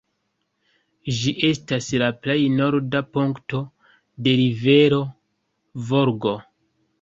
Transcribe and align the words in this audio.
Ĝi 1.17 1.33
estas 1.49 1.89
la 2.03 2.07
plej 2.23 2.37
norda 2.53 3.01
punkto 3.19 3.61
de 4.29 4.35
rivero 4.41 4.99
Volgo. 5.93 6.35